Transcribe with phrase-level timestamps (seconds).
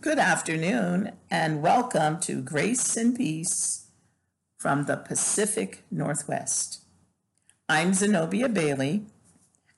[0.00, 3.88] Good afternoon, and welcome to Grace and Peace
[4.56, 6.84] from the Pacific Northwest.
[7.68, 9.06] I'm Zenobia Bailey,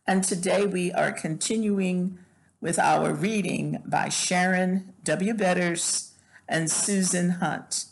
[0.06, 2.18] and today we are continuing
[2.60, 5.32] with our reading by Sharon W.
[5.32, 6.12] Betters
[6.46, 7.86] and Susan Hunt.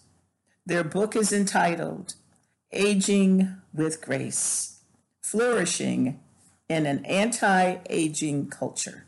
[0.67, 2.13] Their book is entitled
[2.73, 4.81] Aging with Grace
[5.23, 6.21] Flourishing
[6.69, 9.07] in an Anti Aging Culture.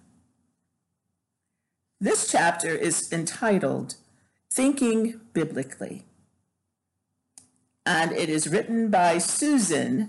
[2.02, 3.96] This chapter is entitled
[4.50, 6.06] Thinking Biblically,
[7.84, 10.08] and it is written by Susan,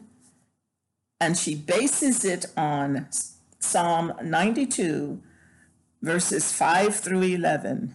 [1.19, 3.09] and she bases it on
[3.59, 5.21] Psalm 92,
[6.01, 7.93] verses 5 through 11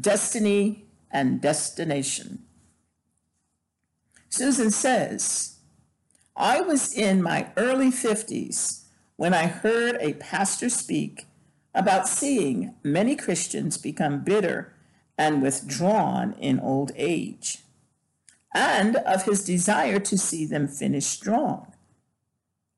[0.00, 2.44] Destiny and Destination.
[4.28, 5.58] Susan says,
[6.36, 8.84] I was in my early 50s
[9.16, 11.26] when I heard a pastor speak
[11.74, 14.74] about seeing many Christians become bitter
[15.16, 17.58] and withdrawn in old age,
[18.54, 21.72] and of his desire to see them finish strong.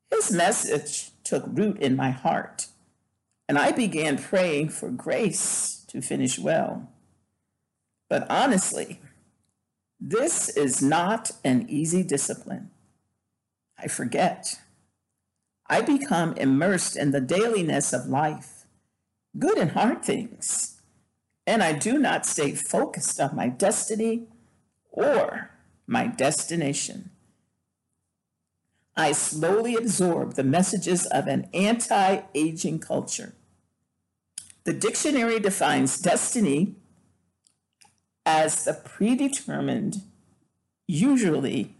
[0.09, 2.67] His message took root in my heart,
[3.47, 6.89] and I began praying for grace to finish well.
[8.09, 8.99] But honestly,
[9.99, 12.71] this is not an easy discipline.
[13.77, 14.59] I forget.
[15.67, 18.60] I become immersed in the dailiness of life
[19.37, 20.81] good and hard things,
[21.47, 24.27] and I do not stay focused on my destiny
[24.91, 25.51] or
[25.87, 27.11] my destination.
[28.95, 33.33] I slowly absorb the messages of an anti aging culture.
[34.63, 36.75] The dictionary defines destiny
[38.25, 40.03] as the predetermined,
[40.87, 41.75] usually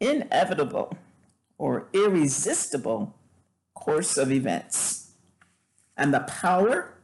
[0.00, 0.98] inevitable
[1.56, 3.16] or irresistible
[3.74, 5.07] course of events
[5.98, 6.94] and the power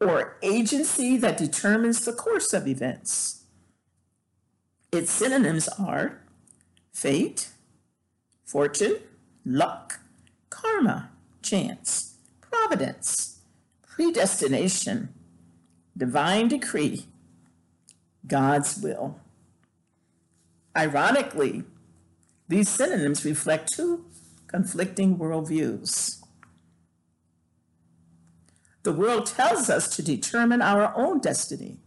[0.00, 3.44] or agency that determines the course of events.
[4.92, 6.22] Its synonyms are
[6.92, 7.48] fate,
[8.44, 8.96] fortune,
[9.44, 10.00] luck,
[10.48, 11.10] karma,
[11.42, 13.40] chance, providence,
[13.86, 15.12] predestination,
[15.96, 17.06] divine decree,
[18.26, 19.20] God's will.
[20.76, 21.64] Ironically,
[22.48, 24.04] these synonyms reflect two
[24.46, 26.19] conflicting worldviews.
[28.82, 31.78] The world tells us to determine our own destiny.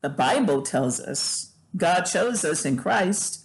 [0.00, 3.44] The Bible tells us God chose us in Christ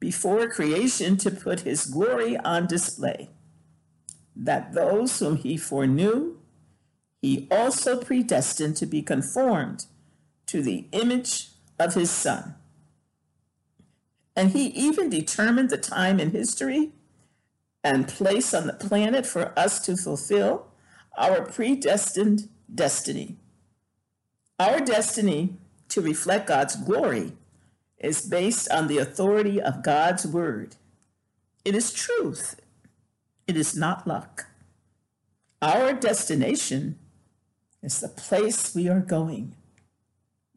[0.00, 3.30] before creation to put his glory on display,
[4.34, 6.36] that those whom he foreknew,
[7.22, 9.86] he also predestined to be conformed
[10.46, 12.54] to the image of his Son.
[14.34, 16.92] And he even determined the time in history
[17.82, 20.66] and place on the planet for us to fulfill
[21.16, 23.36] our predestined destiny.
[24.58, 25.56] Our destiny
[25.88, 27.32] to reflect God's glory
[27.98, 30.76] is based on the authority of God's word.
[31.64, 32.60] It is truth,
[33.46, 34.46] it is not luck.
[35.62, 36.98] Our destination
[37.82, 39.56] is the place we are going.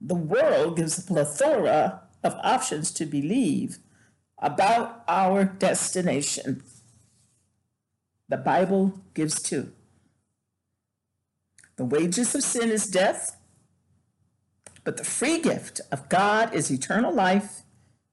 [0.02, 3.80] The world gives a plethora of options to believe
[4.38, 6.64] about our destination.
[8.28, 9.72] The Bible gives two.
[11.80, 13.38] The wages of sin is death,
[14.84, 17.62] but the free gift of God is eternal life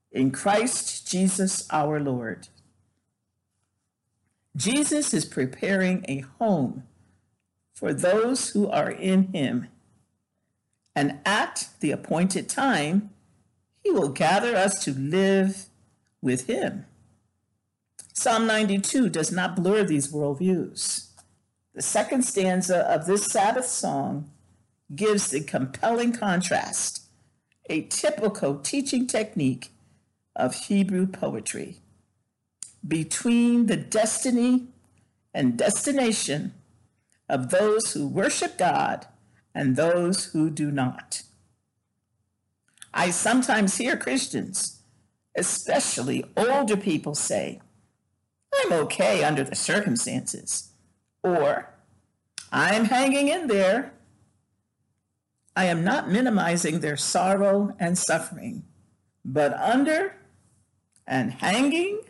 [0.09, 2.47] in Christ Jesus our Lord.
[4.55, 6.83] Jesus is preparing a home
[7.73, 9.67] for those who are in him.
[10.95, 13.09] And at the appointed time,
[13.83, 15.65] he will gather us to live
[16.21, 16.85] with him.
[18.13, 21.07] Psalm 92 does not blur these worldviews.
[21.77, 24.31] The second stanza of this Sabbath song
[24.95, 27.03] gives the compelling contrast,
[27.69, 29.69] a typical teaching technique
[30.35, 31.77] of Hebrew poetry,
[32.85, 34.69] between the destiny
[35.35, 36.55] and destination
[37.29, 39.05] of those who worship God
[39.53, 41.21] and those who do not.
[42.91, 44.81] I sometimes hear Christians,
[45.35, 47.61] especially older people, say,
[48.51, 50.71] I'm okay under the circumstances
[51.23, 51.69] or
[52.51, 53.93] I'm hanging in there.
[55.55, 58.63] I am not minimizing their sorrow and suffering,
[59.25, 60.15] but under
[61.07, 62.01] and hanging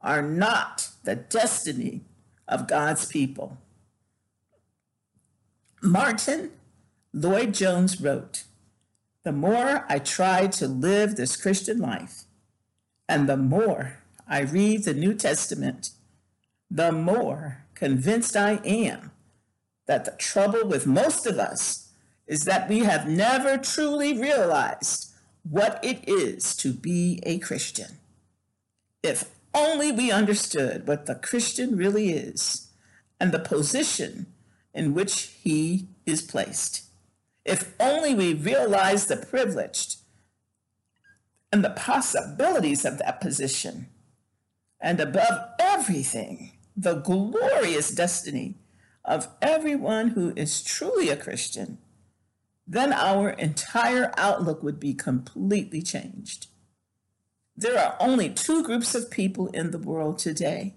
[0.00, 2.02] are not the destiny
[2.46, 3.58] of God's people.
[5.82, 6.50] Martyn
[7.12, 8.44] Lloyd Jones wrote,
[9.24, 12.24] The more I try to live this Christian life,
[13.08, 15.90] and the more I read the New Testament,
[16.70, 19.10] the more convinced I am
[19.86, 21.88] that the trouble with most of us
[22.26, 25.10] is that we have never truly realized
[25.48, 27.96] what it is to be a Christian.
[29.02, 32.68] If only we understood what the Christian really is
[33.18, 34.26] and the position
[34.74, 36.82] in which he is placed.
[37.46, 39.96] If only we realized the privileged
[41.50, 43.88] and the possibilities of that position.
[44.78, 48.56] And above everything, the glorious destiny
[49.04, 51.78] of everyone who is truly a Christian,
[52.66, 56.46] then our entire outlook would be completely changed.
[57.56, 60.74] There are only two groups of people in the world today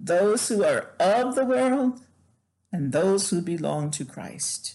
[0.00, 2.00] those who are of the world
[2.72, 4.74] and those who belong to Christ.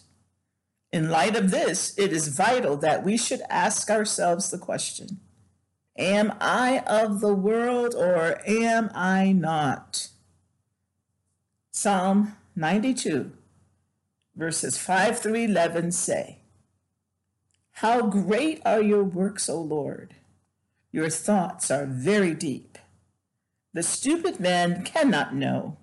[0.93, 5.19] In light of this, it is vital that we should ask ourselves the question
[5.97, 10.09] Am I of the world or am I not?
[11.79, 13.31] Psalm 92,
[14.35, 16.39] verses 5 through 11 say,
[17.73, 20.15] How great are your works, O Lord!
[20.91, 22.79] Your thoughts are very deep.
[23.75, 25.77] The stupid man cannot know.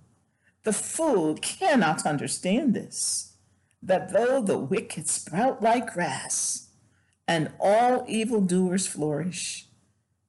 [0.64, 3.34] The fool cannot understand this,
[3.80, 6.70] that though the wicked sprout like grass,
[7.28, 9.68] and all evildoers flourish,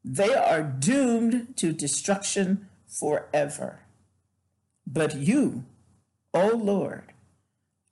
[0.04, 3.85] they are doomed to destruction forever.
[4.88, 5.66] But you,
[6.34, 7.14] O Lord,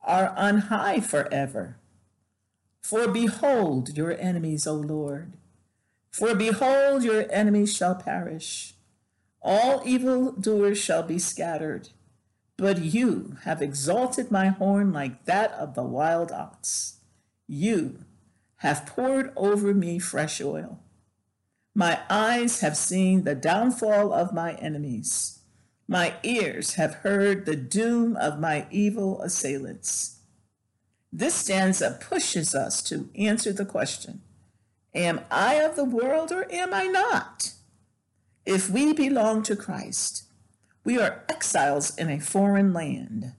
[0.02, 1.78] are on high forever.
[2.82, 5.34] For behold your enemies, O Lord.
[6.12, 8.76] For behold, your enemies shall perish.
[9.42, 11.90] All evildoers shall be scattered.
[12.58, 17.00] But you have exalted my horn like that of the wild ox.
[17.48, 18.06] You
[18.58, 20.80] have poured over me fresh oil.
[21.74, 25.40] My eyes have seen the downfall of my enemies.
[25.88, 30.20] My ears have heard the doom of my evil assailants.
[31.12, 34.22] This stanza pushes us to answer the question
[34.96, 37.54] Am I of the world or am I not?
[38.46, 40.24] If we belong to Christ,
[40.84, 43.34] we are exiles in a foreign land.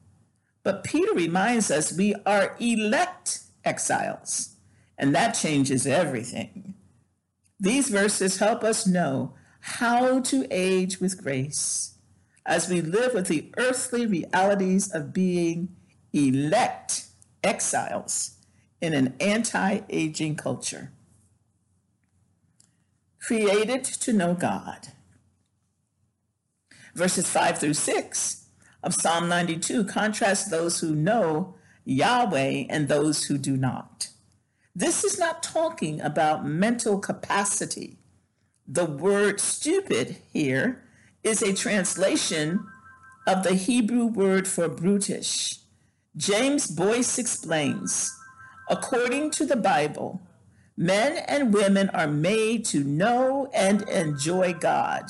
[0.63, 4.57] But Peter reminds us we are elect exiles,
[4.97, 6.75] and that changes everything.
[7.59, 11.94] These verses help us know how to age with grace
[12.47, 15.75] as we live with the earthly realities of being
[16.13, 17.07] elect
[17.43, 18.37] exiles
[18.81, 20.93] in an anti aging culture
[23.25, 24.89] created to know God.
[26.95, 28.47] Verses 5 through 6
[28.83, 31.55] of Psalm 92 contrast those who know
[31.85, 34.11] Yahweh and those who do not.
[34.77, 37.99] This is not talking about mental capacity.
[38.67, 40.84] The word stupid here
[41.25, 42.65] is a translation
[43.27, 45.59] of the Hebrew word for brutish.
[46.17, 48.15] James Boice explains
[48.69, 50.23] according to the Bible,
[50.77, 55.05] Men and women are made to know and enjoy God.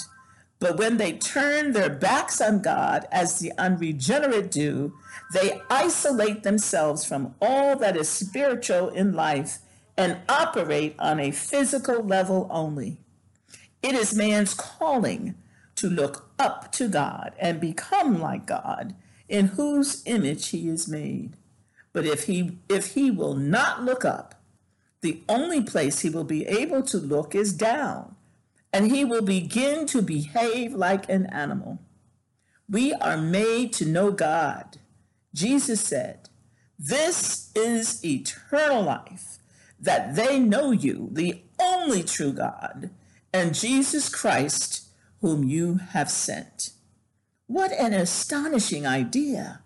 [0.59, 4.95] But when they turn their backs on God, as the unregenerate do,
[5.33, 9.59] they isolate themselves from all that is spiritual in life
[9.97, 12.99] and operate on a physical level only.
[13.83, 15.35] It is man's calling
[15.85, 18.95] to look up to God and become like God,
[19.29, 21.37] in whose image he is made.
[21.93, 24.35] But if he if he will not look up,
[25.03, 28.17] the only place he will be able to look is down,
[28.73, 31.79] and he will begin to behave like an animal.
[32.67, 34.79] We are made to know God.
[35.35, 36.31] Jesus said,
[36.79, 39.39] This is eternal life,
[39.79, 42.89] that they know you, the only true God,
[43.35, 44.84] and Jesus Christ,
[45.25, 46.69] whom you have sent.
[47.47, 49.63] What an astonishing idea!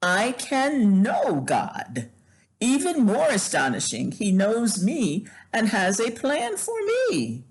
[0.00, 2.08] I can know God.
[2.60, 6.76] Even more astonishing, he knows me and has a plan for
[7.10, 7.42] me.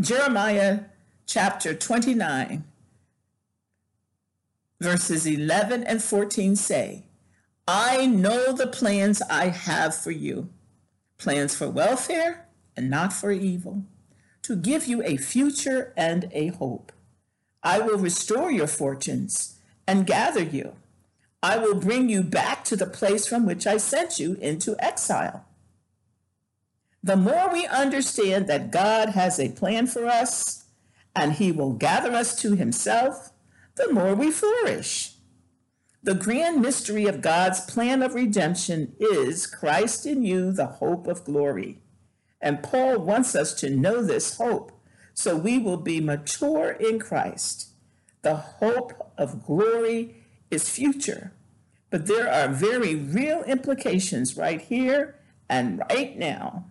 [0.00, 0.82] Jeremiah
[1.26, 2.62] chapter 29,
[4.80, 7.06] verses 11 and 14 say,
[7.66, 10.50] I know the plans I have for you,
[11.18, 12.46] plans for welfare
[12.76, 13.82] and not for evil,
[14.46, 16.92] to give you a future and a hope.
[17.64, 20.76] I will restore your fortunes and gather you.
[21.42, 25.46] I will bring you back to the place from which I sent you into exile.
[27.02, 30.66] The more we understand that God has a plan for us
[31.16, 33.32] and he will gather us to himself,
[33.74, 35.14] the more we flourish.
[36.04, 41.24] The grand mystery of God's plan of redemption is Christ in you, the hope of
[41.24, 41.80] glory.
[42.46, 44.70] And Paul wants us to know this hope
[45.12, 47.70] so we will be mature in Christ.
[48.22, 50.16] The hope of glory
[50.50, 51.32] is future
[51.90, 55.16] but there are very real implications right here
[55.48, 56.66] and right now.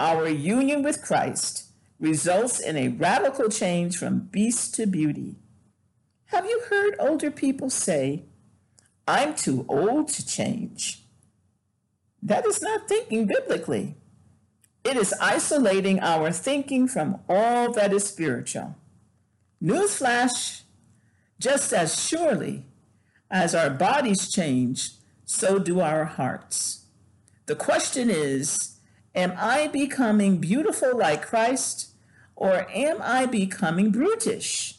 [0.00, 1.66] Our union with Christ
[2.00, 5.36] results in a radical change from beast to beauty.
[6.26, 8.24] Have you heard older people say,
[9.06, 11.04] I'm too old to change?
[12.22, 13.96] That is not thinking biblically.
[14.84, 18.76] It is isolating our thinking from all that is spiritual.
[19.62, 20.62] Newsflash
[21.38, 22.64] just as surely
[23.30, 24.90] as our bodies change,
[25.24, 26.86] so do our hearts.
[27.46, 28.78] The question is
[29.14, 31.92] Am I becoming beautiful like Christ,
[32.36, 34.78] or am I becoming brutish?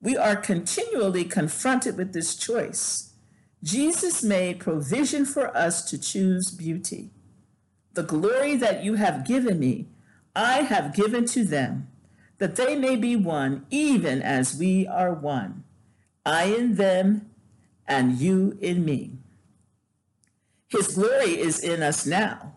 [0.00, 3.14] We are continually confronted with this choice.
[3.62, 7.10] Jesus made provision for us to choose beauty.
[7.96, 9.86] The glory that you have given me,
[10.34, 11.88] I have given to them,
[12.36, 15.64] that they may be one, even as we are one.
[16.26, 17.30] I in them,
[17.88, 19.12] and you in me.
[20.68, 22.56] His glory is in us now.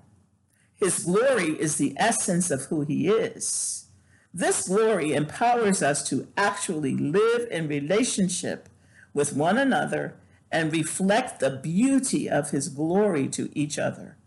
[0.76, 3.86] His glory is the essence of who he is.
[4.34, 8.68] This glory empowers us to actually live in relationship
[9.14, 10.16] with one another
[10.52, 14.18] and reflect the beauty of his glory to each other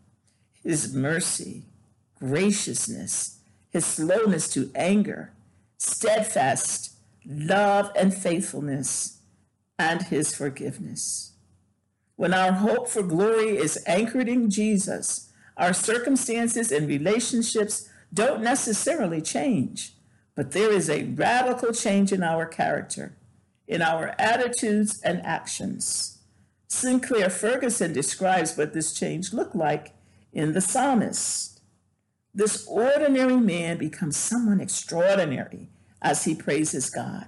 [0.63, 1.65] his mercy,
[2.19, 3.39] graciousness,
[3.71, 5.33] his slowness to anger,
[5.79, 6.93] steadfast
[7.27, 9.19] love and faithfulness,
[9.79, 11.33] and his forgiveness.
[12.17, 19.21] When our hope for glory is anchored in Jesus, our circumstances and relationships don't necessarily
[19.21, 19.95] change,
[20.35, 23.17] but there is a radical change in our character,
[23.67, 26.19] in our attitudes and actions.
[26.69, 29.93] Sinclair Ferguson describes what this change looked like
[30.33, 31.61] in the psalmist.
[32.35, 35.69] This ordinary man becomes someone extraordinary
[36.01, 37.27] as he praises God.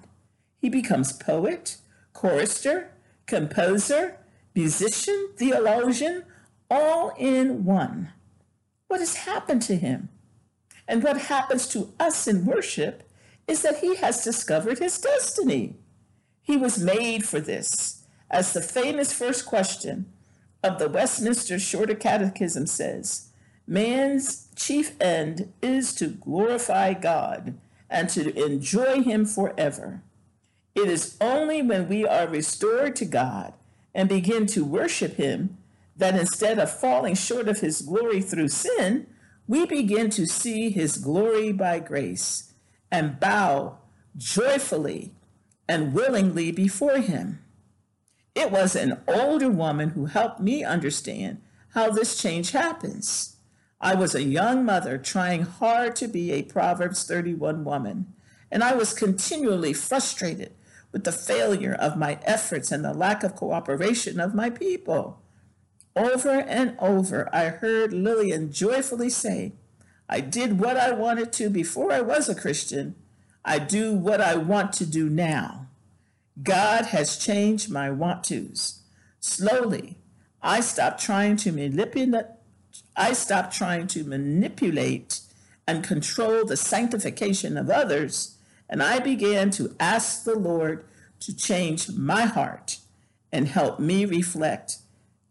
[0.58, 1.76] He becomes poet,
[2.14, 2.90] chorister,
[3.26, 4.16] composer,
[4.54, 6.25] musician, theologian,
[6.70, 8.12] all in one.
[8.88, 10.08] What has happened to him?
[10.88, 13.08] And what happens to us in worship
[13.46, 15.76] is that he has discovered his destiny.
[16.40, 20.13] He was made for this, as the famous first question
[20.64, 23.28] of the Westminster Shorter Catechism says,
[23.66, 27.59] man's chief end is to glorify God
[27.90, 30.02] and to enjoy Him forever.
[30.75, 33.52] It is only when we are restored to God
[33.94, 35.59] and begin to worship Him
[35.97, 39.06] that instead of falling short of His glory through sin,
[39.47, 42.54] we begin to see His glory by grace
[42.90, 43.78] and bow
[44.16, 45.12] joyfully
[45.68, 47.44] and willingly before Him.
[48.35, 51.41] It was an older woman who helped me understand
[51.75, 53.37] how this change happens.
[53.81, 58.12] I was a young mother trying hard to be a Proverbs 31 woman,
[58.50, 60.53] and I was continually frustrated
[60.91, 65.21] with the failure of my efforts and the lack of cooperation of my people.
[65.97, 69.53] Over and over, I heard Lillian joyfully say,
[70.09, 72.95] I did what I wanted to before I was a Christian.
[73.45, 75.69] I do what I want to do now.
[76.43, 78.81] God has changed my want tos.
[79.21, 79.99] Slowly,
[80.43, 82.26] I stopped trying to manipulate
[82.97, 85.21] I stopped trying to manipulate
[85.67, 88.37] and control the sanctification of others,
[88.69, 90.85] and I began to ask the Lord
[91.21, 92.79] to change my heart
[93.33, 94.79] and help me reflect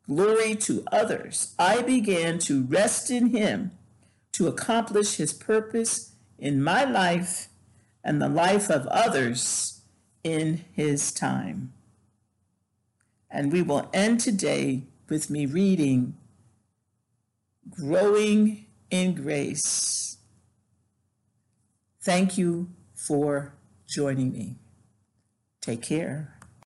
[0.06, 1.54] glory to others.
[1.58, 3.72] I began to rest in Him
[4.34, 7.48] to accomplish His purpose in my life
[8.04, 9.82] and the life of others
[10.24, 11.74] in his time.
[13.30, 16.16] And we will end today with me reading
[17.70, 20.18] Growing in Grace.
[22.02, 23.56] Thank you for
[23.88, 24.58] joining me.
[25.62, 26.33] Take care.